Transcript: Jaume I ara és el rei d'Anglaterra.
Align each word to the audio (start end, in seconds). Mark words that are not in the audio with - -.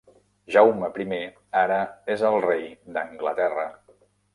Jaume 0.55 0.89
I 1.19 1.21
ara 1.67 1.79
és 2.17 2.27
el 2.33 2.41
rei 2.49 2.67
d'Anglaterra. 2.99 3.73